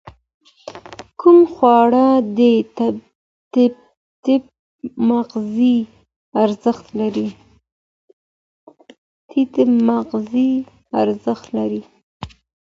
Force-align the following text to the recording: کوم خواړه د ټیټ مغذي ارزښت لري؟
کوم 1.19 1.39
خواړه 1.53 2.07
د 2.39 2.39
ټیټ 4.23 4.45
مغذي 5.09 5.75
ارزښت 11.03 11.55
لري؟ 11.59 11.79